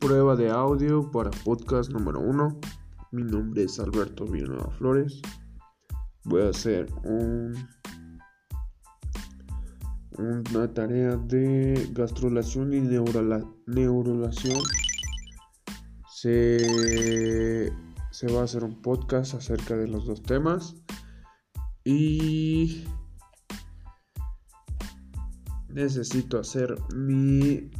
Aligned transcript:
Prueba 0.00 0.34
de 0.34 0.50
audio 0.50 1.10
para 1.10 1.30
podcast 1.30 1.90
número 1.90 2.20
1. 2.20 2.58
Mi 3.12 3.22
nombre 3.22 3.64
es 3.64 3.78
Alberto 3.78 4.24
Villanueva 4.24 4.70
Flores. 4.70 5.20
Voy 6.24 6.40
a 6.40 6.48
hacer 6.48 6.90
un, 7.04 7.52
una 10.16 10.72
tarea 10.72 11.18
de 11.18 11.86
gastrulación 11.92 12.72
y 12.72 12.80
neurolación. 12.80 14.62
Se, 16.10 17.70
se 18.10 18.32
va 18.32 18.40
a 18.40 18.44
hacer 18.44 18.64
un 18.64 18.80
podcast 18.80 19.34
acerca 19.34 19.76
de 19.76 19.86
los 19.86 20.06
dos 20.06 20.22
temas. 20.22 20.76
Y 21.84 22.86
necesito 25.68 26.38
hacer 26.38 26.74
mi 26.94 27.70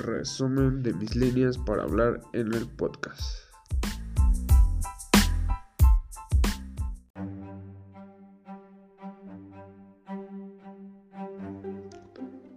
resumen 0.00 0.82
de 0.82 0.92
mis 0.94 1.14
líneas 1.14 1.58
para 1.58 1.84
hablar 1.84 2.20
en 2.32 2.52
el 2.52 2.66
podcast. 2.66 3.22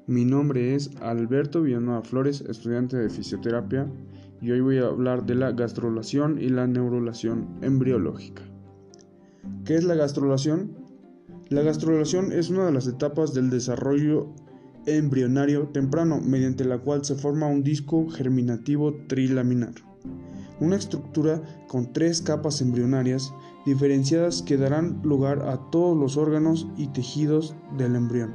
Mi 0.06 0.26
nombre 0.26 0.76
es 0.76 0.92
Alberto 1.02 1.62
Villanueva 1.62 2.04
Flores, 2.04 2.42
estudiante 2.42 2.98
de 2.98 3.10
fisioterapia, 3.10 3.88
y 4.42 4.52
hoy 4.52 4.60
voy 4.60 4.78
a 4.78 4.88
hablar 4.88 5.26
de 5.26 5.36
la 5.36 5.52
gastrulación 5.54 6.40
y 6.40 6.50
la 6.50 6.68
neurulación 6.68 7.48
embriológica. 7.62 8.44
¿Qué 9.66 9.76
es 9.76 9.86
la 9.86 9.96
gastrulación? 9.96 10.76
La 11.50 11.62
gastrulación 11.62 12.32
es 12.32 12.50
una 12.50 12.66
de 12.66 12.74
las 12.74 12.88
etapas 12.88 13.34
del 13.34 13.50
desarrollo 13.50 14.34
embrionario 14.86 15.68
temprano 15.70 16.20
mediante 16.22 16.66
la 16.66 16.80
cual 16.80 17.06
se 17.06 17.16
forma 17.16 17.48
un 17.48 17.64
disco 17.64 18.08
germinativo 18.10 18.94
trilaminar, 19.08 19.74
una 20.60 20.76
estructura 20.76 21.42
con 21.68 21.94
tres 21.94 22.22
capas 22.22 22.62
embrionarias 22.62 23.34
diferenciadas 23.66 24.42
que 24.42 24.58
darán 24.58 25.02
lugar 25.04 25.44
a 25.44 25.70
todos 25.72 25.98
los 25.98 26.18
órganos 26.18 26.68
y 26.78 26.88
tejidos 26.88 27.56
del 27.78 27.96
embrión. 27.96 28.34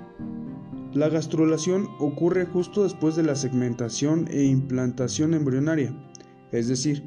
La 0.94 1.08
gastrulación 1.08 1.86
ocurre 1.98 2.46
justo 2.46 2.82
después 2.82 3.14
de 3.14 3.22
la 3.22 3.36
segmentación 3.36 4.26
e 4.30 4.44
implantación 4.44 5.34
embrionaria, 5.34 5.94
es 6.50 6.68
decir, 6.68 7.02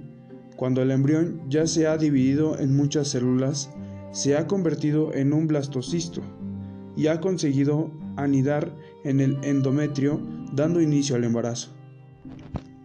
cuando 0.55 0.83
el 0.83 0.91
embrión 0.91 1.41
ya 1.49 1.65
se 1.65 1.87
ha 1.87 1.97
dividido 1.97 2.59
en 2.59 2.75
muchas 2.75 3.07
células, 3.07 3.71
se 4.11 4.37
ha 4.37 4.45
convertido 4.45 5.13
en 5.13 5.33
un 5.33 5.47
blastocisto 5.47 6.21
y 6.95 7.07
ha 7.07 7.19
conseguido 7.19 7.91
anidar 8.15 8.75
en 9.03 9.19
el 9.19 9.37
endometrio, 9.43 10.19
dando 10.53 10.81
inicio 10.81 11.15
al 11.15 11.23
embarazo. 11.23 11.71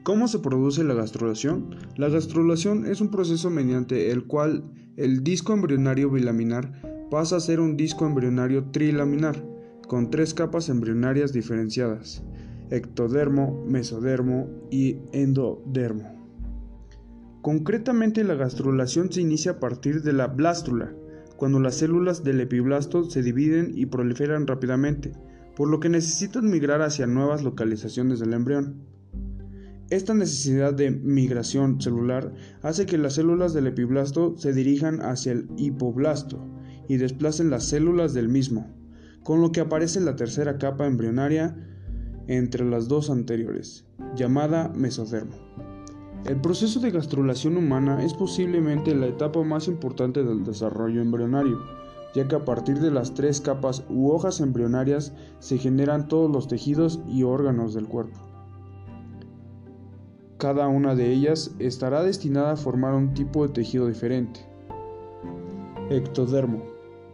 ¿Cómo 0.03 0.29
se 0.29 0.39
produce 0.39 0.85
la 0.85 0.95
gastrulación? 0.95 1.75
La 1.97 2.09
gastrulación 2.09 2.87
es 2.87 3.01
un 3.01 3.11
proceso 3.11 3.51
mediante 3.51 4.13
el 4.13 4.25
cual 4.27 4.65
el 4.97 5.25
disco 5.25 5.53
embrionario 5.53 6.11
bilaminar 6.11 7.09
pasa 7.11 7.37
a 7.37 7.41
ser 7.41 7.61
un 7.61 7.77
disco 7.77 8.07
embrionario 8.07 8.71
trilaminar, 8.71 9.45
con 9.89 10.11
tres 10.11 10.33
capas 10.33 10.69
embrionarias 10.69 11.33
diferenciadas, 11.33 12.23
ectodermo, 12.71 13.65
mesodermo 13.67 14.49
y 14.71 14.99
endodermo. 15.13 16.17
Concretamente 17.43 18.25
la 18.25 18.35
gastrulación 18.35 19.13
se 19.13 19.21
inicia 19.21 19.53
a 19.53 19.61
partir 19.61 20.03
de 20.03 20.13
la 20.13 20.27
blástula, 20.27 20.93
cuando 21.37 21.61
las 21.61 21.77
células 21.77 22.25
del 22.25 22.41
epiblasto 22.41 23.05
se 23.05 23.23
dividen 23.23 23.73
y 23.75 23.87
proliferan 23.87 24.47
rápidamente, 24.47 25.13
por 25.55 25.69
lo 25.69 25.81
que 25.81 25.89
necesitan 25.89 26.51
migrar 26.51 26.83
hacia 26.83 27.07
nuevas 27.07 27.43
localizaciones 27.43 28.19
del 28.19 28.33
embrión. 28.33 28.83
Esta 29.89 30.15
necesidad 30.15 30.75
de 30.75 30.91
migración 30.91 31.81
celular 31.81 32.33
hace 32.63 32.87
que 32.87 32.99
las 32.99 33.15
células 33.15 33.55
del 33.55 33.69
epiblasto 33.69 34.37
se 34.37 34.53
dirijan 34.53 35.01
hacia 35.01 35.33
el 35.33 35.49
hipoblasto 35.57 36.45
y 36.89 36.97
desplacen 36.97 37.51
las 37.51 37.69
células 37.69 38.13
del 38.13 38.29
mismo, 38.29 38.75
con 39.23 39.41
lo 39.41 39.53
que 39.53 39.61
aparece 39.61 40.01
la 40.01 40.17
tercera 40.17 40.59
capa 40.59 40.87
embrionaria 40.87 41.57
entre 42.27 42.65
las 42.65 42.89
dos 42.89 43.11
anteriores, 43.11 43.87
llamada 44.17 44.71
mesodermo. 44.71 45.76
El 46.29 46.41
proceso 46.41 46.81
de 46.81 46.91
gastrulación 46.91 47.57
humana 47.57 48.03
es 48.03 48.13
posiblemente 48.13 48.97
la 48.97 49.07
etapa 49.07 49.45
más 49.45 49.69
importante 49.69 50.25
del 50.25 50.43
desarrollo 50.43 51.01
embrionario, 51.01 51.61
ya 52.17 52.27
que 52.27 52.35
a 52.35 52.45
partir 52.45 52.81
de 52.81 52.91
las 52.91 53.15
tres 53.15 53.41
capas 53.41 53.85
u 53.89 54.11
hojas 54.11 54.41
embrionarias 54.41 55.13
se 55.39 55.57
generan 55.57 56.09
todos 56.09 56.29
los 56.29 56.49
tejidos 56.49 56.99
y 57.07 57.23
órganos 57.23 57.75
del 57.75 57.87
cuerpo. 57.87 58.19
Cada 60.37 60.67
una 60.67 60.97
de 60.97 61.13
ellas 61.13 61.55
estará 61.61 62.03
destinada 62.03 62.53
a 62.53 62.57
formar 62.57 62.95
un 62.95 63.15
tipo 63.15 63.47
de 63.47 63.53
tejido 63.53 63.87
diferente. 63.87 64.41
Ectodermo. 65.91 66.65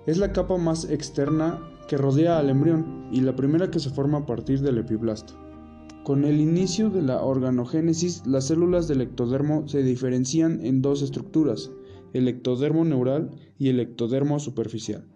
Es 0.06 0.16
la 0.16 0.32
capa 0.32 0.56
más 0.56 0.88
externa 0.88 1.58
que 1.86 1.98
rodea 1.98 2.38
al 2.38 2.48
embrión 2.48 3.08
y 3.12 3.20
la 3.20 3.36
primera 3.36 3.70
que 3.70 3.78
se 3.78 3.90
forma 3.90 4.18
a 4.18 4.26
partir 4.26 4.62
del 4.62 4.78
epiblasto. 4.78 5.41
Con 6.04 6.24
el 6.24 6.40
inicio 6.40 6.90
de 6.90 7.00
la 7.00 7.22
organogénesis, 7.22 8.26
las 8.26 8.48
células 8.48 8.88
del 8.88 9.02
ectodermo 9.02 9.68
se 9.68 9.84
diferencian 9.84 10.58
en 10.66 10.82
dos 10.82 11.00
estructuras, 11.00 11.70
el 12.12 12.26
ectodermo 12.26 12.84
neural 12.84 13.30
y 13.56 13.68
el 13.68 13.78
ectodermo 13.78 14.40
superficial. 14.40 15.06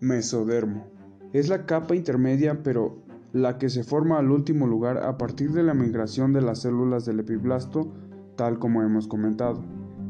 Mesodermo. 0.00 0.86
Es 1.34 1.50
la 1.50 1.66
capa 1.66 1.94
intermedia, 1.94 2.62
pero 2.62 3.02
la 3.34 3.58
que 3.58 3.68
se 3.68 3.84
forma 3.84 4.18
al 4.18 4.30
último 4.30 4.66
lugar 4.66 4.96
a 4.96 5.18
partir 5.18 5.52
de 5.52 5.62
la 5.62 5.74
migración 5.74 6.32
de 6.32 6.40
las 6.40 6.62
células 6.62 7.04
del 7.04 7.20
epiblasto, 7.20 7.92
tal 8.34 8.58
como 8.58 8.82
hemos 8.82 9.06
comentado. 9.06 9.62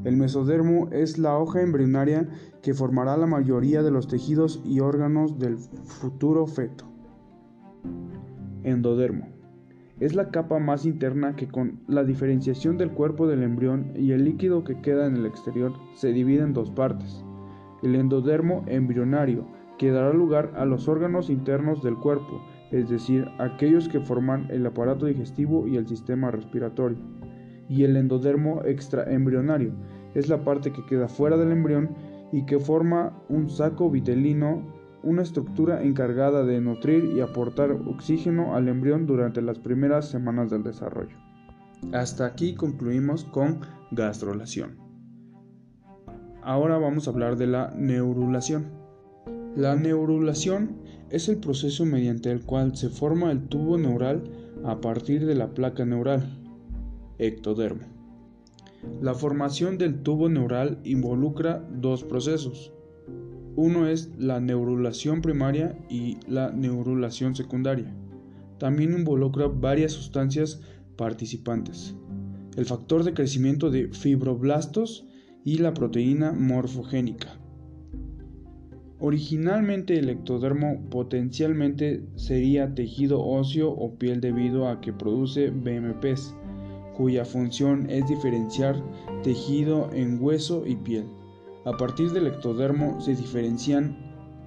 El 0.05 0.17
mesodermo 0.17 0.89
es 0.93 1.19
la 1.19 1.37
hoja 1.37 1.61
embrionaria 1.61 2.29
que 2.63 2.73
formará 2.73 3.17
la 3.17 3.27
mayoría 3.27 3.83
de 3.83 3.91
los 3.91 4.07
tejidos 4.07 4.63
y 4.65 4.79
órganos 4.79 5.41
del 5.41 5.59
futuro 5.59 6.47
feto. 6.47 6.85
Endodermo 8.63 9.36
es 10.01 10.15
la 10.15 10.31
capa 10.31 10.59
más 10.59 10.85
interna 10.85 11.37
que 11.37 11.49
con 11.49 11.81
la 11.89 12.05
diferenciación 12.05 12.77
del 12.77 12.91
cuerpo 12.91 13.27
del 13.27 13.43
embrión 13.43 13.93
y 13.95 14.13
el 14.13 14.25
líquido 14.25 14.63
que 14.63 14.81
queda 14.81 15.07
en 15.07 15.17
el 15.17 15.27
exterior 15.27 15.73
se 15.95 16.13
divide 16.13 16.43
en 16.43 16.53
dos 16.53 16.71
partes. 16.71 17.25
El 17.83 17.95
endodermo 17.95 18.63
embrionario, 18.67 19.47
que 19.79 19.91
dará 19.91 20.13
lugar 20.13 20.53
a 20.57 20.65
los 20.65 20.89
órganos 20.89 21.31
internos 21.31 21.83
del 21.83 21.97
cuerpo, 21.97 22.43
es 22.73 22.91
decir, 22.91 23.27
aquellos 23.39 23.89
que 23.89 24.01
forman 24.01 24.49
el 24.51 24.67
aparato 24.67 25.07
digestivo 25.07 25.67
y 25.67 25.77
el 25.77 25.87
sistema 25.87 26.31
respiratorio. 26.31 26.99
Y 27.69 27.85
el 27.85 27.97
endodermo 27.97 28.63
extraembrionario, 28.65 29.73
es 30.15 30.29
la 30.29 30.45
parte 30.45 30.73
que 30.73 30.85
queda 30.87 31.09
fuera 31.09 31.37
del 31.37 31.53
embrión 31.53 31.91
y 32.33 32.45
que 32.45 32.59
forma 32.59 33.13
un 33.29 33.49
saco 33.49 33.91
vitelino 33.91 34.63
una 35.03 35.23
estructura 35.23 35.83
encargada 35.83 36.45
de 36.45 36.61
nutrir 36.61 37.05
y 37.17 37.21
aportar 37.21 37.73
oxígeno 37.73 38.55
al 38.55 38.69
embrión 38.69 39.07
durante 39.07 39.43
las 39.43 39.59
primeras 39.59 40.09
semanas 40.09 40.51
del 40.51 40.63
desarrollo. 40.63 41.17
Hasta 41.93 42.27
aquí 42.27 42.55
concluimos 42.55 43.25
con 43.25 43.61
gastrulación. 43.91 44.79
Ahora 46.43 46.79
vamos 46.79 47.07
a 47.07 47.11
hablar 47.11 47.37
de 47.37 47.47
la 47.47 47.73
neurulación. 47.77 48.71
La 49.57 49.75
neurulación 49.75 50.77
es 51.11 51.29
el 51.29 51.39
proceso 51.39 51.85
mediante 51.85 52.31
el 52.31 52.43
cual 52.45 52.77
se 52.77 52.89
forma 52.89 53.33
el 53.33 53.49
tubo 53.49 53.79
neural 53.79 54.25
a 54.65 54.81
partir 54.81 55.27
de 55.27 55.35
la 55.35 55.55
placa 55.55 55.85
neural, 55.85 56.39
ectodermo. 57.19 57.83
La 59.01 59.15
formación 59.15 59.79
del 59.79 60.03
tubo 60.03 60.29
neural 60.29 60.79
involucra 60.85 61.67
dos 61.71 62.05
procesos, 62.05 62.73
uno 63.57 63.89
es 63.89 64.11
la 64.19 64.39
neurulación 64.39 65.23
primaria 65.23 65.77
y 65.89 66.19
la 66.29 66.53
neurulación 66.53 67.35
secundaria. 67.35 67.93
También 68.59 68.93
involucra 68.93 69.49
varias 69.49 69.93
sustancias 69.93 70.61
participantes. 70.97 71.95
El 72.57 72.67
factor 72.67 73.03
de 73.03 73.15
crecimiento 73.15 73.71
de 73.71 73.89
fibroblastos 73.89 75.07
y 75.45 75.59
la 75.59 75.73
proteína 75.73 76.33
morfogénica. 76.33 77.39
Originalmente 78.99 79.99
el 79.99 80.09
ectodermo 80.09 80.89
potencialmente 80.91 82.03
sería 82.15 82.75
tejido 82.75 83.23
óseo 83.23 83.71
o 83.71 83.95
piel 83.99 84.21
debido 84.21 84.69
a 84.69 84.81
que 84.81 84.93
produce 84.93 85.51
BMPs, 85.51 86.35
cuya 86.97 87.25
función 87.25 87.89
es 87.91 88.09
diferenciar 88.09 88.83
tejido 89.23 89.91
en 89.93 90.23
hueso 90.23 90.67
y 90.67 90.77
piel. 90.77 91.05
A 91.67 91.73
partir 91.77 92.13
del 92.13 92.29
ectodermo 92.29 93.01
se 93.01 93.17
diferencian 93.17 93.97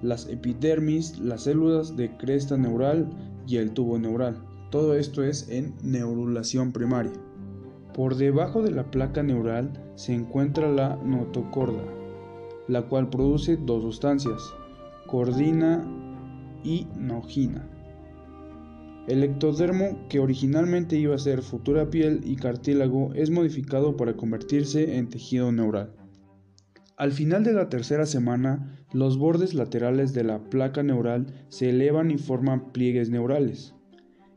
las 0.00 0.26
epidermis, 0.26 1.18
las 1.18 1.42
células 1.42 1.94
de 1.94 2.16
cresta 2.16 2.56
neural 2.56 3.10
y 3.46 3.58
el 3.58 3.72
tubo 3.72 3.98
neural. 3.98 4.42
Todo 4.70 4.94
esto 4.94 5.22
es 5.22 5.50
en 5.50 5.74
neurulación 5.82 6.72
primaria. 6.72 7.12
Por 7.92 8.16
debajo 8.16 8.62
de 8.62 8.70
la 8.70 8.90
placa 8.90 9.22
neural 9.22 9.70
se 9.96 10.14
encuentra 10.14 10.72
la 10.72 10.96
notocorda, 11.04 11.84
la 12.68 12.88
cual 12.88 13.10
produce 13.10 13.58
dos 13.58 13.82
sustancias, 13.82 14.54
cordina 15.06 15.84
y 16.64 16.86
nogina. 16.98 17.68
El 19.08 19.24
ectodermo, 19.24 20.06
que 20.08 20.20
originalmente 20.20 20.96
iba 20.96 21.16
a 21.16 21.18
ser 21.18 21.42
futura 21.42 21.90
piel 21.90 22.22
y 22.24 22.36
cartílago, 22.36 23.12
es 23.12 23.28
modificado 23.28 23.98
para 23.98 24.16
convertirse 24.16 24.96
en 24.96 25.10
tejido 25.10 25.52
neural. 25.52 25.99
Al 27.00 27.12
final 27.12 27.42
de 27.44 27.54
la 27.54 27.70
tercera 27.70 28.04
semana, 28.04 28.76
los 28.92 29.16
bordes 29.16 29.54
laterales 29.54 30.12
de 30.12 30.22
la 30.22 30.50
placa 30.50 30.82
neural 30.82 31.28
se 31.48 31.70
elevan 31.70 32.10
y 32.10 32.18
forman 32.18 32.72
pliegues 32.72 33.08
neurales. 33.08 33.74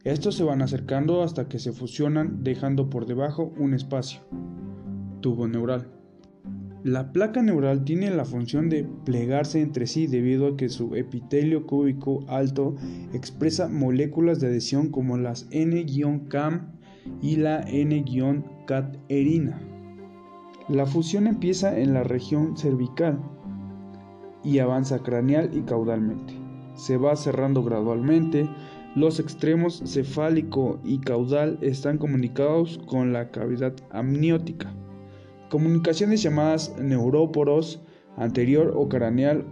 Estos 0.05 0.35
se 0.35 0.45
van 0.45 0.61
acercando 0.61 1.23
hasta 1.23 1.49
que 1.49 1.59
se 1.59 1.73
fusionan 1.73 2.41
dejando 2.45 2.89
por 2.89 3.05
debajo 3.05 3.53
un 3.57 3.73
espacio, 3.73 4.21
tubo 5.19 5.49
neural. 5.49 5.91
La 6.85 7.11
placa 7.11 7.41
neural 7.41 7.83
tiene 7.83 8.09
la 8.11 8.23
función 8.23 8.69
de 8.69 8.87
plegarse 9.03 9.59
entre 9.59 9.85
sí 9.85 10.07
debido 10.07 10.47
a 10.47 10.55
que 10.55 10.69
su 10.69 10.95
epitelio 10.95 11.67
cúbico 11.67 12.23
alto 12.29 12.77
expresa 13.11 13.67
moléculas 13.67 14.39
de 14.39 14.47
adhesión 14.47 14.87
como 14.87 15.17
las 15.17 15.47
N-CAM 15.51 16.71
y 17.21 17.35
la 17.35 17.59
N-caterina. 17.67 19.59
La 20.69 20.85
fusión 20.85 21.27
empieza 21.27 21.77
en 21.77 21.93
la 21.93 22.03
región 22.03 22.55
cervical 22.55 23.19
y 24.43 24.59
avanza 24.59 24.99
craneal 24.99 25.49
y 25.53 25.61
caudalmente. 25.61 26.33
Se 26.75 26.95
va 26.95 27.15
cerrando 27.17 27.63
gradualmente. 27.63 28.49
Los 28.95 29.19
extremos 29.19 29.81
cefálico 29.85 30.79
y 30.83 30.99
caudal 30.99 31.57
están 31.61 31.97
comunicados 31.97 32.79
con 32.87 33.11
la 33.11 33.29
cavidad 33.31 33.73
amniótica. 33.91 34.73
Comunicaciones 35.49 36.23
llamadas 36.23 36.73
neuróporos 36.79 37.81
anterior 38.15 38.73
o 38.75 38.87
craneal, 38.87 39.45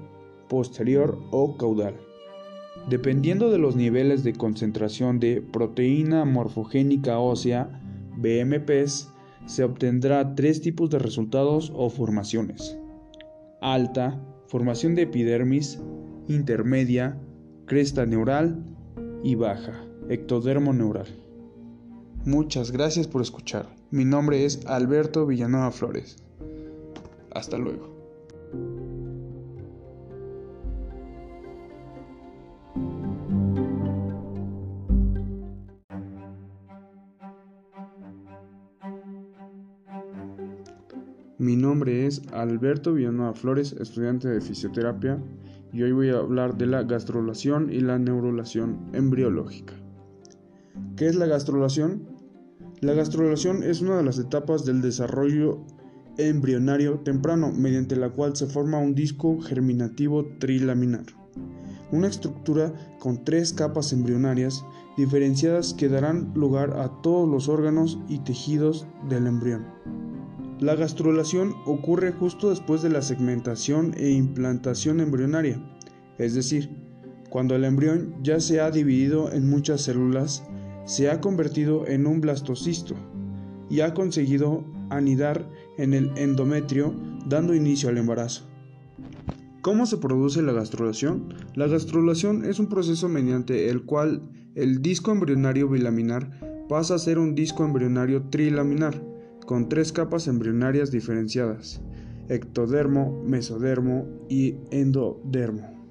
posterior 0.47 1.19
o 1.31 1.57
caudal. 1.57 1.95
Dependiendo 2.89 3.51
de 3.51 3.57
los 3.57 3.75
niveles 3.75 4.23
de 4.23 4.33
concentración 4.33 5.19
de 5.19 5.41
proteína 5.41 6.23
morfogénica 6.25 7.19
ósea, 7.19 7.81
BMPs, 8.15 9.10
se 9.45 9.63
obtendrá 9.63 10.35
tres 10.35 10.61
tipos 10.61 10.89
de 10.89 10.99
resultados 10.99 11.71
o 11.75 11.89
formaciones. 11.89 12.77
Alta, 13.61 14.19
formación 14.47 14.95
de 14.95 15.03
epidermis, 15.03 15.79
intermedia, 16.27 17.17
cresta 17.65 18.05
neural 18.05 18.63
y 19.23 19.35
baja, 19.35 19.85
ectodermo 20.09 20.73
neural. 20.73 21.07
Muchas 22.25 22.71
gracias 22.71 23.07
por 23.07 23.21
escuchar. 23.21 23.67
Mi 23.89 24.05
nombre 24.05 24.45
es 24.45 24.65
Alberto 24.67 25.25
Villanueva 25.25 25.71
Flores. 25.71 26.17
Hasta 27.33 27.57
luego. 27.57 27.91
Mi 41.41 41.55
nombre 41.55 42.05
es 42.05 42.21
Alberto 42.33 42.93
Villanueva 42.93 43.33
Flores, 43.33 43.73
estudiante 43.79 44.27
de 44.27 44.41
fisioterapia, 44.41 45.17
y 45.73 45.81
hoy 45.81 45.91
voy 45.91 46.09
a 46.09 46.19
hablar 46.19 46.55
de 46.55 46.67
la 46.67 46.83
gastrulación 46.83 47.73
y 47.73 47.79
la 47.79 47.97
neurulación 47.97 48.77
embriológica. 48.93 49.73
¿Qué 50.95 51.07
es 51.07 51.15
la 51.15 51.25
gastrulación? 51.25 52.03
La 52.81 52.93
gastrulación 52.93 53.63
es 53.63 53.81
una 53.81 53.97
de 53.97 54.03
las 54.03 54.19
etapas 54.19 54.65
del 54.65 54.83
desarrollo 54.83 55.65
embrionario 56.19 56.99
temprano 56.99 57.51
mediante 57.51 57.95
la 57.95 58.11
cual 58.11 58.35
se 58.35 58.45
forma 58.45 58.77
un 58.77 58.93
disco 58.93 59.41
germinativo 59.41 60.23
trilaminar, 60.37 61.05
una 61.91 62.05
estructura 62.05 62.71
con 62.99 63.25
tres 63.25 63.51
capas 63.51 63.93
embrionarias 63.93 64.63
diferenciadas 64.95 65.73
que 65.73 65.89
darán 65.89 66.33
lugar 66.35 66.79
a 66.79 67.01
todos 67.01 67.27
los 67.27 67.49
órganos 67.49 67.97
y 68.07 68.19
tejidos 68.19 68.85
del 69.09 69.25
embrión. 69.25 69.65
La 70.61 70.75
gastrulación 70.75 71.55
ocurre 71.65 72.11
justo 72.11 72.51
después 72.51 72.83
de 72.83 72.89
la 72.89 73.01
segmentación 73.01 73.95
e 73.97 74.11
implantación 74.11 74.99
embrionaria, 74.99 75.59
es 76.19 76.35
decir, 76.35 76.69
cuando 77.31 77.55
el 77.55 77.63
embrión 77.63 78.13
ya 78.21 78.39
se 78.39 78.61
ha 78.61 78.69
dividido 78.69 79.31
en 79.31 79.49
muchas 79.49 79.81
células 79.81 80.43
se 80.85 81.09
ha 81.09 81.19
convertido 81.19 81.87
en 81.87 82.05
un 82.05 82.21
blastocisto 82.21 82.93
y 83.71 83.79
ha 83.79 83.95
conseguido 83.95 84.63
anidar 84.91 85.49
en 85.79 85.95
el 85.95 86.11
endometrio 86.15 86.93
dando 87.25 87.55
inicio 87.55 87.89
al 87.89 87.97
embarazo. 87.97 88.43
¿Cómo 89.61 89.87
se 89.87 89.97
produce 89.97 90.43
la 90.43 90.53
gastrulación? 90.53 91.33
La 91.55 91.65
gastrulación 91.65 92.45
es 92.45 92.59
un 92.59 92.67
proceso 92.67 93.09
mediante 93.09 93.69
el 93.69 93.83
cual 93.83 94.29
el 94.53 94.83
disco 94.83 95.11
embrionario 95.11 95.67
bilaminar 95.67 96.67
pasa 96.69 96.93
a 96.93 96.99
ser 96.99 97.17
un 97.17 97.33
disco 97.33 97.65
embrionario 97.65 98.29
trilaminar, 98.29 99.01
con 99.45 99.69
tres 99.69 99.91
capas 99.91 100.27
embrionarias 100.27 100.91
diferenciadas, 100.91 101.81
ectodermo, 102.29 103.23
mesodermo 103.25 104.07
y 104.29 104.55
endodermo. 104.71 105.81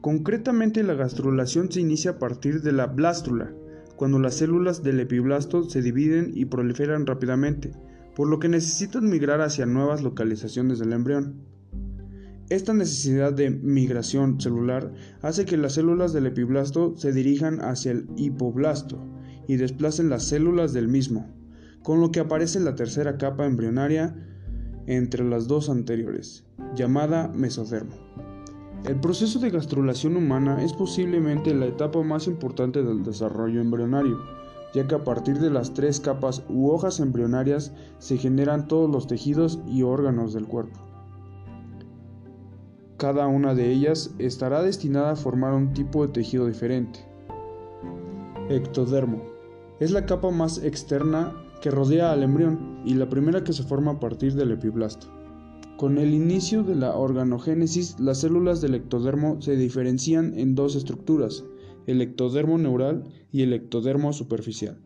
Concretamente 0.00 0.82
la 0.82 0.94
gastrulación 0.94 1.70
se 1.70 1.80
inicia 1.80 2.12
a 2.12 2.18
partir 2.18 2.62
de 2.62 2.72
la 2.72 2.86
blástula, 2.86 3.52
cuando 3.96 4.18
las 4.18 4.34
células 4.34 4.82
del 4.82 5.00
epiblasto 5.00 5.62
se 5.70 5.80
dividen 5.80 6.32
y 6.34 6.46
proliferan 6.46 7.06
rápidamente, 7.06 7.72
por 8.16 8.28
lo 8.28 8.40
que 8.40 8.48
necesitan 8.48 9.08
migrar 9.08 9.40
hacia 9.40 9.64
nuevas 9.64 10.02
localizaciones 10.02 10.78
del 10.80 10.92
embrión. 10.92 11.44
Esta 12.50 12.74
necesidad 12.74 13.32
de 13.32 13.50
migración 13.50 14.40
celular 14.40 14.92
hace 15.22 15.46
que 15.46 15.56
las 15.56 15.74
células 15.74 16.12
del 16.12 16.26
epiblasto 16.26 16.94
se 16.96 17.12
dirijan 17.12 17.60
hacia 17.60 17.92
el 17.92 18.08
hipoblasto 18.16 19.06
y 19.48 19.56
desplacen 19.56 20.10
las 20.10 20.24
células 20.24 20.72
del 20.72 20.88
mismo, 20.88 21.30
con 21.82 22.00
lo 22.00 22.10
que 22.10 22.20
aparece 22.20 22.60
la 22.60 22.74
tercera 22.74 23.18
capa 23.18 23.46
embrionaria 23.46 24.14
entre 24.86 25.24
las 25.24 25.48
dos 25.48 25.68
anteriores, 25.68 26.44
llamada 26.74 27.28
mesodermo. 27.28 27.94
El 28.84 28.98
proceso 28.98 29.38
de 29.38 29.50
gastrulación 29.50 30.16
humana 30.16 30.62
es 30.64 30.72
posiblemente 30.72 31.54
la 31.54 31.66
etapa 31.66 32.02
más 32.02 32.26
importante 32.26 32.82
del 32.82 33.04
desarrollo 33.04 33.60
embrionario, 33.60 34.18
ya 34.74 34.88
que 34.88 34.96
a 34.96 35.04
partir 35.04 35.38
de 35.38 35.50
las 35.50 35.72
tres 35.72 36.00
capas 36.00 36.42
u 36.48 36.70
hojas 36.70 36.98
embrionarias 36.98 37.72
se 37.98 38.16
generan 38.16 38.66
todos 38.66 38.90
los 38.90 39.06
tejidos 39.06 39.60
y 39.66 39.82
órganos 39.82 40.32
del 40.32 40.46
cuerpo. 40.46 40.80
Cada 42.96 43.26
una 43.26 43.54
de 43.54 43.70
ellas 43.70 44.14
estará 44.18 44.62
destinada 44.62 45.12
a 45.12 45.16
formar 45.16 45.54
un 45.54 45.72
tipo 45.72 46.06
de 46.06 46.12
tejido 46.12 46.46
diferente. 46.46 47.00
Ectodermo. 48.48 49.22
Es 49.80 49.90
la 49.90 50.06
capa 50.06 50.30
más 50.30 50.58
externa 50.62 51.32
que 51.62 51.70
rodea 51.70 52.12
al 52.12 52.24
embrión 52.24 52.82
y 52.84 52.94
la 52.94 53.08
primera 53.08 53.44
que 53.44 53.52
se 53.52 53.62
forma 53.62 53.92
a 53.92 54.00
partir 54.00 54.34
del 54.34 54.50
epiblasto. 54.50 55.06
Con 55.78 55.96
el 55.96 56.12
inicio 56.12 56.64
de 56.64 56.74
la 56.74 56.94
organogénesis, 56.96 57.98
las 58.00 58.18
células 58.18 58.60
del 58.60 58.74
ectodermo 58.74 59.40
se 59.40 59.56
diferencian 59.56 60.36
en 60.38 60.54
dos 60.54 60.74
estructuras, 60.74 61.44
el 61.86 62.02
ectodermo 62.02 62.58
neural 62.58 63.04
y 63.30 63.42
el 63.42 63.52
ectodermo 63.52 64.12
superficial. 64.12 64.78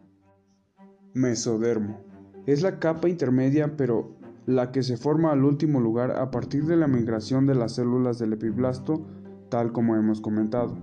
Mesodermo. 1.14 2.00
Es 2.46 2.62
la 2.62 2.78
capa 2.78 3.08
intermedia, 3.08 3.76
pero 3.76 4.14
la 4.44 4.70
que 4.70 4.82
se 4.82 4.96
forma 4.96 5.32
al 5.32 5.44
último 5.44 5.80
lugar 5.80 6.12
a 6.12 6.30
partir 6.30 6.66
de 6.66 6.76
la 6.76 6.86
migración 6.86 7.46
de 7.46 7.54
las 7.54 7.74
células 7.74 8.18
del 8.18 8.34
epiblasto, 8.34 9.04
tal 9.48 9.72
como 9.72 9.96
hemos 9.96 10.20
comentado. 10.20 10.76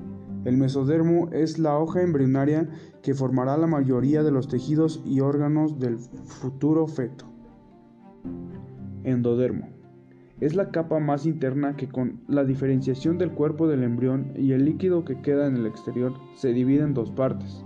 El 0.46 0.58
mesodermo 0.58 1.30
es 1.32 1.60
la 1.60 1.78
hoja 1.78 2.02
embrionaria 2.02 2.70
que 3.02 3.14
formará 3.14 3.58
la 3.58 3.68
mayoría 3.68 4.24
de 4.24 4.32
los 4.32 4.48
tejidos 4.48 5.02
y 5.06 5.22
órganos 5.22 5.80
del 5.80 5.98
futuro 5.98 6.88
feto. 6.88 7.26
Endodermo 9.04 9.74
es 10.44 10.56
la 10.56 10.72
capa 10.72 11.00
más 11.00 11.26
interna 11.26 11.78
que 11.78 11.88
con 11.88 12.20
la 12.28 12.44
diferenciación 12.44 13.18
del 13.18 13.32
cuerpo 13.32 13.68
del 13.68 13.82
embrión 13.82 14.34
y 14.36 14.52
el 14.52 14.66
líquido 14.66 15.06
que 15.06 15.22
queda 15.22 15.48
en 15.48 15.56
el 15.56 15.66
exterior 15.66 16.14
se 16.36 16.52
divide 16.52 16.84
en 16.84 16.94
dos 16.94 17.12
partes. 17.12 17.64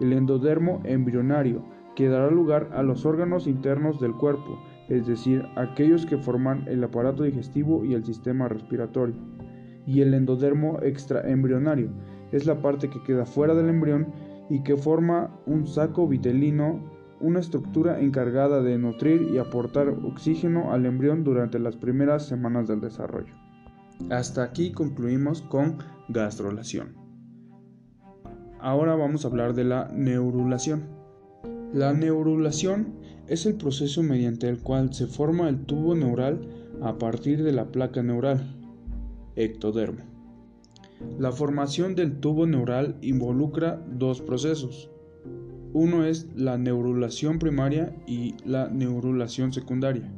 El 0.00 0.12
endodermo 0.12 0.82
embrionario, 0.84 1.64
que 1.96 2.08
dará 2.08 2.30
lugar 2.30 2.68
a 2.74 2.82
los 2.82 3.06
órganos 3.06 3.46
internos 3.46 4.00
del 4.00 4.12
cuerpo, 4.12 4.58
es 4.90 5.06
decir, 5.06 5.44
aquellos 5.56 6.04
que 6.04 6.18
forman 6.18 6.66
el 6.68 6.84
aparato 6.84 7.22
digestivo 7.22 7.86
y 7.86 7.94
el 7.94 8.04
sistema 8.04 8.48
respiratorio. 8.48 9.16
Y 9.86 10.02
el 10.02 10.14
endodermo 10.14 10.78
extraembrionario, 10.82 11.90
es 12.32 12.46
la 12.46 12.60
parte 12.60 12.88
que 12.90 13.02
queda 13.02 13.26
fuera 13.26 13.54
del 13.54 13.68
embrión 13.68 14.12
y 14.48 14.62
que 14.62 14.76
forma 14.76 15.30
un 15.46 15.66
saco 15.66 16.06
vitelino 16.06 16.80
una 17.20 17.40
estructura 17.40 18.00
encargada 18.00 18.62
de 18.62 18.78
nutrir 18.78 19.28
y 19.32 19.38
aportar 19.38 19.88
oxígeno 19.88 20.72
al 20.72 20.86
embrión 20.86 21.22
durante 21.22 21.58
las 21.58 21.76
primeras 21.76 22.26
semanas 22.26 22.66
del 22.66 22.80
desarrollo. 22.80 23.34
Hasta 24.08 24.42
aquí 24.42 24.72
concluimos 24.72 25.42
con 25.42 25.76
gastrulación. 26.08 26.94
Ahora 28.58 28.94
vamos 28.94 29.24
a 29.24 29.28
hablar 29.28 29.54
de 29.54 29.64
la 29.64 29.90
neurulación. 29.92 30.84
La 31.72 31.92
neurulación 31.92 32.94
es 33.26 33.46
el 33.46 33.54
proceso 33.54 34.02
mediante 34.02 34.48
el 34.48 34.58
cual 34.58 34.92
se 34.92 35.06
forma 35.06 35.48
el 35.48 35.64
tubo 35.64 35.94
neural 35.94 36.40
a 36.82 36.98
partir 36.98 37.42
de 37.42 37.52
la 37.52 37.66
placa 37.66 38.02
neural, 38.02 38.59
ectodermo. 39.36 40.04
La 41.18 41.32
formación 41.32 41.94
del 41.94 42.20
tubo 42.20 42.46
neural 42.46 42.96
involucra 43.00 43.82
dos 43.90 44.20
procesos. 44.20 44.90
Uno 45.72 46.04
es 46.04 46.28
la 46.34 46.58
neurulación 46.58 47.38
primaria 47.38 47.96
y 48.06 48.34
la 48.44 48.68
neurulación 48.68 49.52
secundaria. 49.52 50.12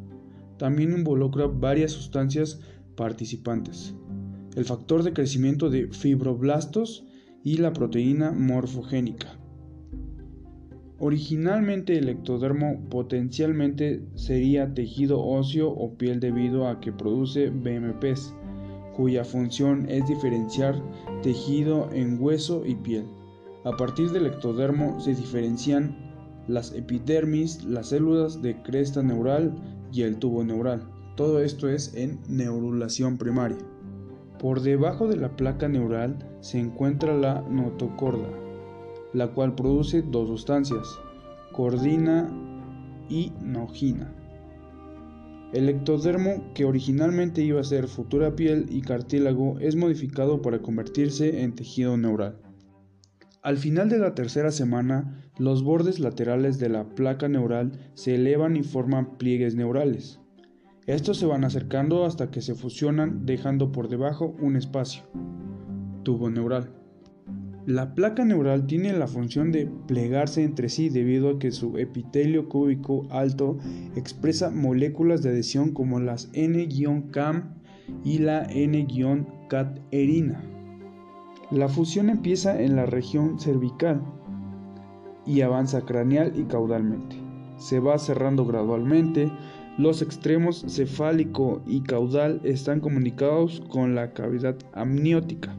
También 0.59 0.92
involucra 0.92 1.47
varias 1.47 1.92
sustancias 1.92 2.61
participantes. 2.97 3.95
El 4.57 4.64
factor 4.64 5.02
de 5.02 5.12
crecimiento 5.12 5.71
de 5.71 5.88
fibroblastos 5.88 7.04
y 7.45 7.59
la 7.59 7.73
proteína 7.73 8.33
morfogénica. 8.33 9.38
Originalmente 10.99 11.99
el 11.99 12.09
ectodermo 12.09 12.88
potencialmente 12.88 14.04
sería 14.14 14.73
tejido 14.73 15.21
óseo 15.21 15.69
o 15.69 15.97
piel 15.99 16.21
debido 16.21 16.69
a 16.69 16.78
que 16.78 16.92
produce 16.92 17.50
BMPs, 17.50 18.37
cuya 18.97 19.25
función 19.25 19.87
es 19.89 20.07
diferenciar 20.07 20.81
tejido 21.23 21.89
en 21.93 22.21
hueso 22.21 22.65
y 22.65 22.75
piel. 22.75 23.07
A 23.65 23.77
partir 23.77 24.11
del 24.11 24.27
ectodermo 24.27 25.01
se 25.01 25.15
diferencian 25.15 25.97
las 26.49 26.73
epidermis, 26.73 27.65
las 27.65 27.89
células 27.89 28.43
de 28.43 28.61
cresta 28.63 29.03
neural 29.03 29.55
y 29.93 30.03
el 30.03 30.17
tubo 30.17 30.43
neural. 30.43 30.83
Todo 31.17 31.41
esto 31.41 31.69
es 31.69 31.95
en 31.95 32.19
neurulación 32.29 33.19
primaria. 33.19 33.59
Por 34.39 34.61
debajo 34.61 35.07
de 35.07 35.17
la 35.17 35.37
placa 35.37 35.69
neural 35.69 36.19
se 36.41 36.59
encuentra 36.59 37.17
la 37.17 37.43
notocorda, 37.43 38.29
la 39.13 39.29
cual 39.29 39.55
produce 39.55 40.03
dos 40.03 40.29
sustancias, 40.29 40.99
cordina 41.53 42.29
y 43.09 43.33
nogina. 43.41 44.13
El 45.52 45.68
ectodermo, 45.68 46.52
que 46.54 46.64
originalmente 46.64 47.42
iba 47.42 47.61
a 47.61 47.64
ser 47.64 47.87
futura 47.87 48.35
piel 48.35 48.66
y 48.71 48.80
cartílago, 48.80 49.59
es 49.61 49.76
modificado 49.76 50.40
para 50.40 50.62
convertirse 50.62 51.42
en 51.42 51.54
tejido 51.54 51.99
neural. 51.99 52.38
Al 53.42 53.59
final 53.59 53.90
de 53.90 53.99
la 53.99 54.14
tercera 54.14 54.50
semana, 54.50 55.30
los 55.37 55.62
bordes 55.62 56.00
laterales 56.00 56.59
de 56.59 56.71
la 56.71 56.94
placa 56.94 57.28
neural 57.28 57.73
se 57.94 58.14
elevan 58.14 58.56
y 58.56 58.62
forman 58.62 59.18
pliegues 59.18 59.54
neurales. 59.54 60.21
Estos 60.87 61.18
se 61.18 61.26
van 61.26 61.44
acercando 61.44 62.06
hasta 62.06 62.30
que 62.30 62.40
se 62.40 62.54
fusionan 62.54 63.26
dejando 63.26 63.73
por 63.73 63.88
debajo 63.88 64.35
un 64.40 64.56
espacio, 64.56 65.02
tubo 66.02 66.30
neural. 66.30 66.82
La 67.66 67.95
placa 67.95 68.25
neural 68.25 68.66
tiene 68.66 68.92
la 68.92 69.07
función 69.07 69.52
de 69.52 69.71
plegarse 69.87 70.42
entre 70.42 70.69
sí 70.69 70.88
debido 70.88 71.31
a 71.31 71.38
que 71.38 71.52
su 71.52 71.78
epitelio 71.78 72.49
cúbico 72.49 73.07
alto 73.09 73.57
expresa 73.95 74.50
moléculas 74.50 75.23
de 75.23 75.31
adhesión 75.31 75.71
como 75.71 76.00
las 76.00 76.28
N-CAM 76.33 77.54
y 78.04 78.19
la 78.19 78.42
N-caterina. 78.50 80.42
La 81.52 81.69
fusión 81.69 82.09
empieza 82.11 82.61
en 82.61 82.75
la 82.75 82.87
región 82.87 83.38
cervical 83.38 84.02
y 85.25 85.42
avanza 85.42 85.83
craneal 85.83 86.33
y 86.35 86.42
caudalmente. 86.45 87.14
Se 87.59 87.78
va 87.78 87.97
cerrando 87.99 88.45
gradualmente. 88.45 89.31
Los 89.78 90.02
extremos 90.02 90.64
cefálico 90.66 91.62
y 91.64 91.83
caudal 91.83 92.40
están 92.42 92.81
comunicados 92.81 93.62
con 93.69 93.95
la 93.95 94.12
cavidad 94.14 94.57
amniótica. 94.73 95.57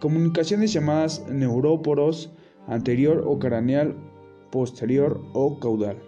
Comunicaciones 0.00 0.72
llamadas 0.72 1.26
neuróporos 1.28 2.32
anterior 2.66 3.24
o 3.26 3.38
craneal, 3.38 3.94
posterior 4.50 5.20
o 5.34 5.60
caudal. 5.60 5.98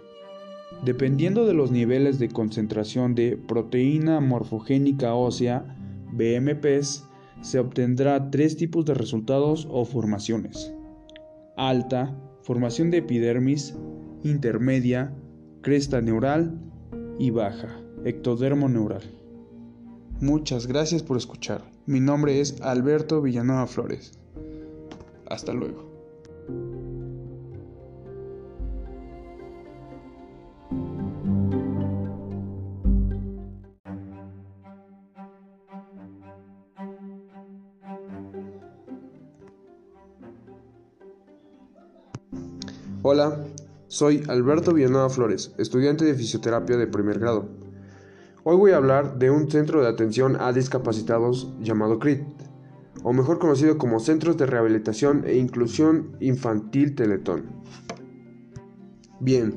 Dependiendo 0.83 1.45
de 1.45 1.53
los 1.53 1.71
niveles 1.71 2.19
de 2.19 2.29
concentración 2.29 3.15
de 3.15 3.37
proteína 3.37 4.19
morfogénica 4.19 5.13
ósea, 5.13 5.77
BMPs, 6.11 7.07
se 7.41 7.59
obtendrá 7.59 8.31
tres 8.31 8.57
tipos 8.57 8.83
de 8.85 8.93
resultados 8.93 9.67
o 9.69 9.85
formaciones. 9.85 10.73
Alta, 11.55 12.17
formación 12.41 12.89
de 12.89 12.97
epidermis, 12.97 13.75
intermedia, 14.23 15.13
cresta 15.61 16.01
neural 16.01 16.59
y 17.19 17.29
baja, 17.29 17.79
ectodermo 18.05 18.69
neural. 18.69 19.03
Muchas 20.19 20.67
gracias 20.67 21.03
por 21.03 21.17
escuchar. 21.17 21.72
Mi 21.85 21.99
nombre 21.99 22.39
es 22.39 22.61
Alberto 22.61 23.21
Villanueva 23.21 23.67
Flores. 23.67 24.13
Hasta 25.29 25.51
luego. 25.51 25.91
Hola, 43.01 43.43
soy 43.89 44.23
Alberto 44.29 44.73
Villanueva 44.73 45.09
Flores, 45.09 45.53
estudiante 45.57 46.05
de 46.05 46.15
fisioterapia 46.15 46.77
de 46.77 46.87
primer 46.87 47.19
grado. 47.19 47.62
Hoy 48.45 48.57
voy 48.57 48.71
a 48.71 48.77
hablar 48.77 49.19
de 49.19 49.31
un 49.31 49.49
centro 49.49 49.81
de 49.81 49.87
atención 49.87 50.35
a 50.37 50.51
discapacitados 50.51 51.53
llamado 51.61 51.97
CRIT, 51.97 52.25
o 53.01 53.13
mejor 53.13 53.39
conocido 53.39 53.77
como 53.77 54.01
Centros 54.01 54.35
de 54.35 54.45
Rehabilitación 54.45 55.23
e 55.25 55.37
Inclusión 55.37 56.17
Infantil 56.19 56.93
Teletón. 56.93 57.45
Bien, 59.21 59.53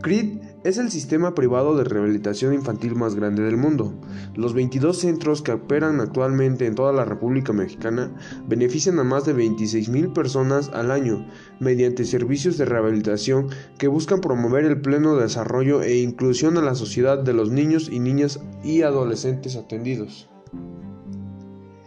CRIT 0.00 0.42
es 0.62 0.76
el 0.76 0.90
sistema 0.90 1.34
privado 1.34 1.76
de 1.76 1.84
rehabilitación 1.84 2.52
infantil 2.52 2.94
más 2.94 3.14
grande 3.14 3.42
del 3.42 3.56
mundo. 3.56 3.94
Los 4.34 4.52
22 4.52 4.98
centros 4.98 5.40
que 5.40 5.52
operan 5.52 6.00
actualmente 6.00 6.66
en 6.66 6.74
toda 6.74 6.92
la 6.92 7.04
República 7.04 7.52
Mexicana 7.52 8.14
benefician 8.46 8.98
a 8.98 9.04
más 9.04 9.24
de 9.24 9.34
26.000 9.34 10.12
personas 10.12 10.68
al 10.74 10.90
año 10.90 11.26
mediante 11.60 12.04
servicios 12.04 12.58
de 12.58 12.66
rehabilitación 12.66 13.48
que 13.78 13.88
buscan 13.88 14.20
promover 14.20 14.64
el 14.64 14.80
pleno 14.80 15.16
desarrollo 15.16 15.82
e 15.82 15.98
inclusión 15.98 16.58
a 16.58 16.62
la 16.62 16.74
sociedad 16.74 17.18
de 17.18 17.32
los 17.32 17.50
niños 17.50 17.88
y 17.90 17.98
niñas 17.98 18.40
y 18.62 18.82
adolescentes 18.82 19.56
atendidos. 19.56 20.28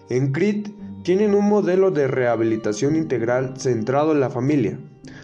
En 0.09 0.31
CRIT 0.31 0.69
tienen 1.03 1.35
un 1.35 1.47
modelo 1.47 1.91
de 1.91 2.07
rehabilitación 2.07 2.95
integral 2.95 3.53
centrado 3.57 4.13
en 4.13 4.19
la 4.19 4.29
familia 4.29 4.79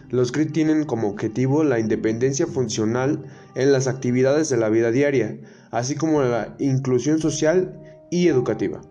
los 0.09 0.31
CRIT 0.31 0.51
tienen 0.51 0.85
como 0.85 1.09
objetivo 1.09 1.63
la 1.63 1.79
independencia 1.79 2.47
funcional 2.47 3.25
en 3.55 3.71
las 3.71 3.87
actividades 3.87 4.49
de 4.49 4.57
la 4.57 4.69
vida 4.69 4.91
diaria, 4.91 5.39
así 5.71 5.95
como 5.95 6.21
la 6.21 6.55
inclusión 6.59 7.19
social 7.19 7.79
y 8.09 8.27
educativa. 8.27 8.81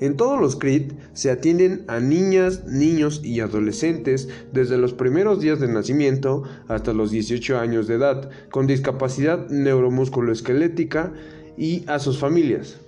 En 0.00 0.16
todos 0.16 0.40
los 0.40 0.56
CRIT 0.56 0.94
se 1.12 1.30
atienden 1.30 1.84
a 1.86 2.00
niñas, 2.00 2.64
niños 2.66 3.20
y 3.22 3.38
adolescentes 3.38 4.28
desde 4.52 4.76
los 4.76 4.94
primeros 4.94 5.40
días 5.40 5.60
de 5.60 5.68
nacimiento 5.68 6.42
hasta 6.66 6.92
los 6.92 7.12
18 7.12 7.58
años 7.58 7.86
de 7.86 7.94
edad 7.94 8.28
con 8.50 8.66
discapacidad 8.66 9.48
neuromusculoesquelética 9.48 11.12
y 11.56 11.84
a 11.86 12.00
sus 12.00 12.18
familias. 12.18 12.80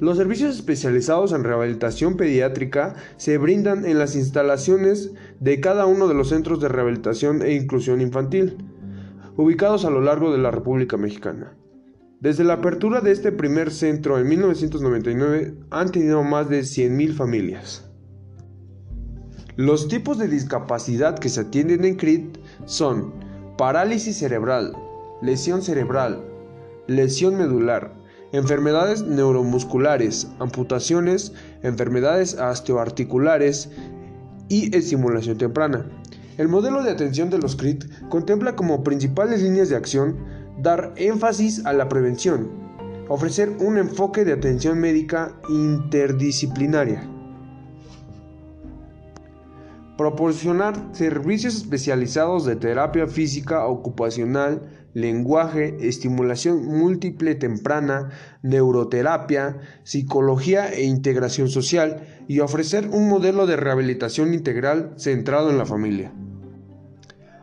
Los 0.00 0.16
servicios 0.16 0.56
especializados 0.56 1.32
en 1.32 1.44
rehabilitación 1.44 2.16
pediátrica 2.16 2.94
se 3.16 3.38
brindan 3.38 3.84
en 3.84 3.98
las 3.98 4.16
instalaciones 4.16 5.12
de 5.40 5.60
cada 5.60 5.86
uno 5.86 6.08
de 6.08 6.14
los 6.14 6.30
centros 6.30 6.60
de 6.60 6.68
rehabilitación 6.68 7.42
e 7.42 7.54
inclusión 7.54 8.00
infantil, 8.00 8.56
ubicados 9.36 9.84
a 9.84 9.90
lo 9.90 10.00
largo 10.00 10.32
de 10.32 10.38
la 10.38 10.50
República 10.50 10.96
Mexicana. 10.96 11.54
Desde 12.20 12.44
la 12.44 12.54
apertura 12.54 13.00
de 13.00 13.10
este 13.10 13.32
primer 13.32 13.70
centro 13.70 14.18
en 14.18 14.28
1999 14.28 15.54
han 15.70 15.90
tenido 15.90 16.22
más 16.22 16.48
de 16.48 16.60
100.000 16.60 17.14
familias. 17.14 17.88
Los 19.56 19.88
tipos 19.88 20.18
de 20.18 20.28
discapacidad 20.28 21.18
que 21.18 21.28
se 21.28 21.40
atienden 21.40 21.84
en 21.84 21.96
CRIT 21.96 22.38
son 22.64 23.12
parálisis 23.58 24.16
cerebral, 24.16 24.72
lesión 25.20 25.62
cerebral, 25.62 26.24
lesión 26.86 27.36
medular, 27.36 27.92
enfermedades 28.32 29.02
neuromusculares, 29.02 30.28
amputaciones, 30.38 31.32
enfermedades 31.62 32.34
osteoarticulares 32.34 33.70
y 34.48 34.74
estimulación 34.76 35.38
temprana. 35.38 35.86
El 36.38 36.48
modelo 36.48 36.82
de 36.82 36.90
atención 36.90 37.28
de 37.30 37.38
los 37.38 37.56
CRIT 37.56 37.84
contempla 38.08 38.56
como 38.56 38.82
principales 38.82 39.42
líneas 39.42 39.68
de 39.68 39.76
acción 39.76 40.16
dar 40.58 40.92
énfasis 40.96 41.64
a 41.66 41.72
la 41.72 41.88
prevención, 41.88 42.50
ofrecer 43.08 43.50
un 43.60 43.76
enfoque 43.76 44.24
de 44.24 44.32
atención 44.32 44.78
médica 44.78 45.32
interdisciplinaria, 45.50 47.06
proporcionar 49.98 50.74
servicios 50.92 51.54
especializados 51.56 52.46
de 52.46 52.56
terapia 52.56 53.06
física 53.06 53.66
ocupacional, 53.66 54.62
lenguaje, 54.94 55.76
estimulación 55.80 56.64
múltiple 56.66 57.34
temprana, 57.34 58.10
neuroterapia, 58.42 59.58
psicología 59.84 60.72
e 60.72 60.84
integración 60.84 61.48
social 61.48 62.02
y 62.28 62.40
ofrecer 62.40 62.88
un 62.88 63.08
modelo 63.08 63.46
de 63.46 63.56
rehabilitación 63.56 64.34
integral 64.34 64.92
centrado 64.96 65.50
en 65.50 65.58
la 65.58 65.66
familia. 65.66 66.12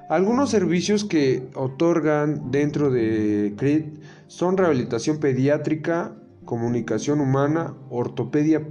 Algunos 0.09 0.49
servicios 0.49 1.05
que 1.05 1.47
otorgan 1.53 2.49
dentro 2.49 2.89
de 2.89 3.53
CRIT 3.57 3.99
son 4.27 4.57
rehabilitación 4.57 5.19
pediátrica, 5.19 6.15
comunicación 6.45 7.19
humana, 7.19 7.75
ortopedia 7.91 8.67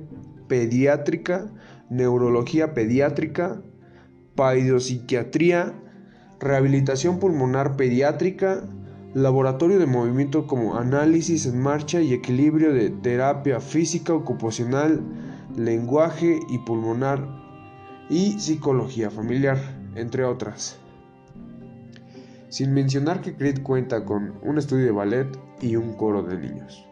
pediátrica, 0.48 1.52
neurología 1.90 2.74
pediátrica, 2.74 3.62
paidopsiquiatría, 4.34 5.74
rehabilitación 6.40 7.18
pulmonar 7.18 7.76
pediátrica, 7.76 8.62
laboratorio 9.14 9.78
de 9.78 9.86
movimiento 9.86 10.46
como 10.46 10.76
análisis 10.76 11.46
en 11.46 11.60
marcha 11.60 12.00
y 12.00 12.12
equilibrio 12.12 12.72
de 12.72 12.90
terapia 12.90 13.60
física 13.60 14.12
ocupacional, 14.12 15.00
lenguaje 15.56 16.38
y 16.48 16.58
pulmonar 16.58 17.26
y 18.10 18.38
psicología 18.38 19.10
familiar, 19.10 19.58
entre 19.94 20.24
otras. 20.24 20.78
Sin 22.48 22.72
mencionar 22.72 23.20
que 23.20 23.34
CRIT 23.34 23.62
cuenta 23.62 24.04
con 24.04 24.34
un 24.42 24.58
estudio 24.58 24.86
de 24.86 24.92
ballet 24.92 25.38
y 25.60 25.76
un 25.76 25.94
coro 25.94 26.22
de 26.22 26.38
niños. 26.38 26.84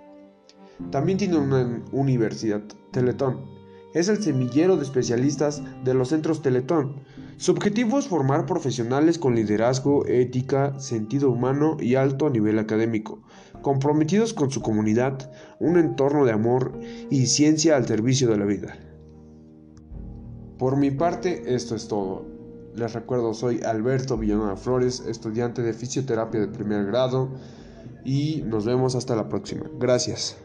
También 0.91 1.17
tiene 1.17 1.38
una 1.38 1.83
universidad, 1.93 2.62
Teletón. 2.91 3.47
Es 3.95 4.09
el 4.09 4.23
semillero 4.23 4.76
de 4.76 4.83
especialistas 4.83 5.62
de 5.85 5.95
los 5.95 6.09
centros 6.09 6.43
Teletón. 6.43 7.00
Su 7.38 7.52
objetivo 7.52 7.99
es 7.99 8.09
formar 8.09 8.47
profesionales 8.47 9.19
con 9.19 9.35
liderazgo, 9.35 10.07
ética, 10.07 10.78
sentido 10.81 11.31
humano 11.31 11.76
y 11.78 11.95
alto 11.95 12.31
nivel 12.31 12.59
académico, 12.59 13.23
comprometidos 13.61 14.33
con 14.33 14.50
su 14.50 14.62
comunidad, 14.62 15.31
un 15.61 15.78
entorno 15.78 16.25
de 16.25 16.33
amor 16.33 16.78
y 17.11 17.26
ciencia 17.26 17.76
al 17.76 17.87
servicio 17.87 18.31
de 18.31 18.38
la 18.38 18.47
vida. 18.47 18.78
Por 20.59 20.78
mi 20.78 20.90
parte, 20.90 21.55
esto 21.55 21.75
es 21.75 21.88
todo. 21.88 22.25
Les 22.75 22.95
recuerdo, 22.95 23.35
soy 23.35 23.61
Alberto 23.62 24.16
Villanueva 24.16 24.57
Flores, 24.57 25.05
estudiante 25.07 25.61
de 25.61 25.75
fisioterapia 25.75 26.40
de 26.40 26.49
primer 26.49 26.87
grado, 26.87 27.28
y 28.02 28.43
nos 28.47 28.64
vemos 28.64 28.95
hasta 28.95 29.14
la 29.14 29.28
próxima. 29.28 29.66
Gracias. 29.78 30.38